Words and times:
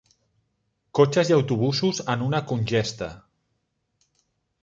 Cotxes 0.99 1.31
i 1.31 1.35
autobusos 1.35 2.01
en 2.15 2.25
una 2.29 2.41
congesta. 2.53 3.11